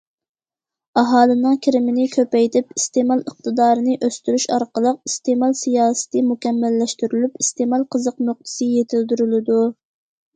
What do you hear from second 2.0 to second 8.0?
كۆپەيتىپ، ئىستېمال ئىقتىدارىنى ئۆستۈرۈش ئارقىلىق، ئىستېمال سىياسىتى مۇكەممەللەشتۈرۈلۈپ، ئىستېمال